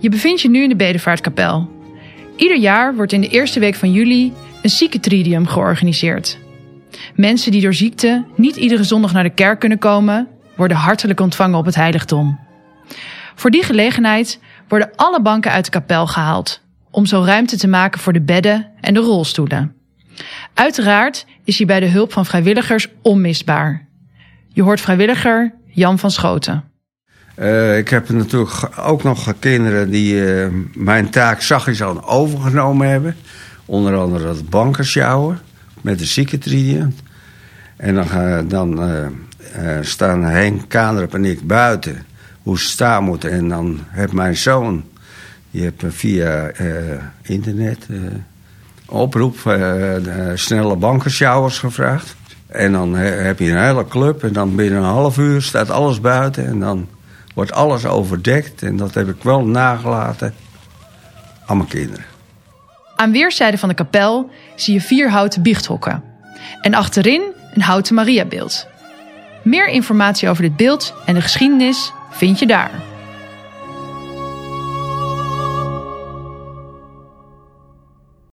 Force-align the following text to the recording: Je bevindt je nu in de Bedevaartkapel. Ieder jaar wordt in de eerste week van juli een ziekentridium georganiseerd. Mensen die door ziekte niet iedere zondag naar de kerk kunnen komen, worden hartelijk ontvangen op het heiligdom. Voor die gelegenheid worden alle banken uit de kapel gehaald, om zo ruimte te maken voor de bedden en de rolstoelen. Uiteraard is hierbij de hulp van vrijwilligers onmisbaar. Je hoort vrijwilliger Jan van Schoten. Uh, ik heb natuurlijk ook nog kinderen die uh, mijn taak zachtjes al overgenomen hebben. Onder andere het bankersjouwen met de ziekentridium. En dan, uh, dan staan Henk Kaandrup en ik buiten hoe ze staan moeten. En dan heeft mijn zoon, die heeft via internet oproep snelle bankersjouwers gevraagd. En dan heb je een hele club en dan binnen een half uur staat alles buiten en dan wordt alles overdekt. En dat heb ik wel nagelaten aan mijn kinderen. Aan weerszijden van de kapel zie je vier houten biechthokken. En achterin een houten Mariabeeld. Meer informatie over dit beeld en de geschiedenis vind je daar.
Je 0.00 0.08
bevindt 0.08 0.40
je 0.40 0.50
nu 0.50 0.62
in 0.62 0.68
de 0.68 0.76
Bedevaartkapel. 0.76 1.70
Ieder 2.36 2.56
jaar 2.56 2.94
wordt 2.94 3.12
in 3.12 3.20
de 3.20 3.28
eerste 3.28 3.60
week 3.60 3.74
van 3.74 3.92
juli 3.92 4.32
een 4.62 4.70
ziekentridium 4.70 5.46
georganiseerd. 5.46 6.38
Mensen 7.14 7.52
die 7.52 7.60
door 7.60 7.74
ziekte 7.74 8.24
niet 8.36 8.56
iedere 8.56 8.84
zondag 8.84 9.12
naar 9.12 9.22
de 9.22 9.34
kerk 9.34 9.58
kunnen 9.58 9.78
komen, 9.78 10.28
worden 10.56 10.76
hartelijk 10.76 11.20
ontvangen 11.20 11.58
op 11.58 11.64
het 11.64 11.74
heiligdom. 11.74 12.38
Voor 13.34 13.50
die 13.50 13.62
gelegenheid 13.62 14.40
worden 14.68 14.90
alle 14.96 15.22
banken 15.22 15.50
uit 15.50 15.64
de 15.64 15.70
kapel 15.70 16.06
gehaald, 16.06 16.60
om 16.90 17.06
zo 17.06 17.22
ruimte 17.22 17.56
te 17.56 17.68
maken 17.68 18.00
voor 18.00 18.12
de 18.12 18.22
bedden 18.22 18.70
en 18.80 18.94
de 18.94 19.00
rolstoelen. 19.00 19.74
Uiteraard 20.54 21.26
is 21.44 21.58
hierbij 21.58 21.80
de 21.80 21.88
hulp 21.88 22.12
van 22.12 22.26
vrijwilligers 22.26 22.88
onmisbaar. 23.02 23.88
Je 24.52 24.62
hoort 24.62 24.80
vrijwilliger 24.80 25.54
Jan 25.66 25.98
van 25.98 26.10
Schoten. 26.10 26.64
Uh, 27.40 27.78
ik 27.78 27.88
heb 27.88 28.08
natuurlijk 28.08 28.68
ook 28.78 29.02
nog 29.02 29.34
kinderen 29.38 29.90
die 29.90 30.14
uh, 30.14 30.46
mijn 30.74 31.10
taak 31.10 31.40
zachtjes 31.40 31.82
al 31.82 32.08
overgenomen 32.08 32.88
hebben. 32.88 33.16
Onder 33.64 33.96
andere 33.96 34.28
het 34.28 34.50
bankersjouwen 34.50 35.38
met 35.80 35.98
de 35.98 36.04
ziekentridium. 36.04 36.94
En 37.76 37.94
dan, 37.94 38.06
uh, 38.14 38.38
dan 38.46 38.80
staan 39.80 40.22
Henk 40.22 40.68
Kaandrup 40.68 41.14
en 41.14 41.24
ik 41.24 41.46
buiten 41.46 42.06
hoe 42.42 42.58
ze 42.58 42.66
staan 42.66 43.04
moeten. 43.04 43.30
En 43.30 43.48
dan 43.48 43.80
heeft 43.88 44.12
mijn 44.12 44.36
zoon, 44.36 44.84
die 45.50 45.62
heeft 45.62 45.84
via 45.88 46.50
internet 47.22 47.86
oproep 48.86 49.58
snelle 50.34 50.76
bankersjouwers 50.76 51.58
gevraagd. 51.58 52.16
En 52.46 52.72
dan 52.72 52.94
heb 52.94 53.38
je 53.38 53.50
een 53.50 53.64
hele 53.64 53.88
club 53.88 54.22
en 54.22 54.32
dan 54.32 54.56
binnen 54.56 54.78
een 54.78 54.84
half 54.84 55.18
uur 55.18 55.42
staat 55.42 55.70
alles 55.70 56.00
buiten 56.00 56.46
en 56.46 56.60
dan 56.60 56.88
wordt 57.38 57.52
alles 57.52 57.86
overdekt. 57.86 58.62
En 58.62 58.76
dat 58.76 58.94
heb 58.94 59.08
ik 59.08 59.22
wel 59.22 59.46
nagelaten 59.46 60.34
aan 61.46 61.56
mijn 61.56 61.68
kinderen. 61.68 62.04
Aan 62.96 63.12
weerszijden 63.12 63.58
van 63.58 63.68
de 63.68 63.74
kapel 63.74 64.30
zie 64.56 64.74
je 64.74 64.80
vier 64.80 65.10
houten 65.10 65.42
biechthokken. 65.42 66.02
En 66.60 66.74
achterin 66.74 67.22
een 67.54 67.62
houten 67.62 67.94
Mariabeeld. 67.94 68.66
Meer 69.42 69.68
informatie 69.68 70.28
over 70.28 70.42
dit 70.42 70.56
beeld 70.56 70.94
en 71.06 71.14
de 71.14 71.20
geschiedenis 71.20 71.92
vind 72.10 72.38
je 72.38 72.46
daar. 72.46 72.87